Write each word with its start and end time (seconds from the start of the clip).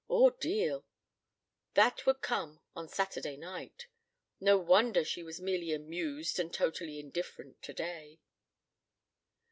Ordeal! 0.09 0.83
That 1.75 2.07
would 2.07 2.21
come 2.21 2.59
on 2.75 2.87
Saturday 2.89 3.37
night. 3.37 3.85
No 4.39 4.57
wonder 4.57 5.03
she 5.05 5.21
was 5.21 5.39
merely 5.39 5.71
amused 5.73 6.39
and 6.39 6.51
totally 6.51 6.99
indifferent 6.99 7.61
today! 7.61 8.19